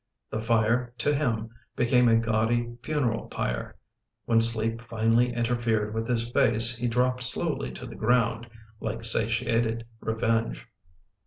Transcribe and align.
The 0.31 0.39
fire, 0.41 0.95
to 0.97 1.13
him, 1.13 1.51
became 1.75 2.09
a 2.09 2.15
gaudy 2.15 2.75
funeral 2.81 3.27
pyre. 3.27 3.75
When 4.25 4.41
sleep 4.41 4.81
finally 4.89 5.31
interfered 5.31 5.93
with 5.93 6.07
his 6.07 6.27
face 6.31 6.75
he 6.75 6.87
dropped 6.87 7.21
slowly 7.21 7.69
to 7.73 7.85
the 7.85 7.93
ground, 7.93 8.47
like 8.79 9.03
satiated 9.05 9.85
revenge. 9.99 10.65